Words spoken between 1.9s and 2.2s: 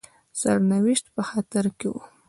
وو.